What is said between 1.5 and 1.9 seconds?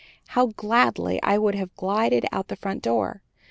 have